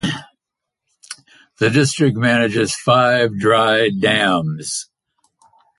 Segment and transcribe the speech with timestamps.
[1.59, 4.89] The district manages five dry dams.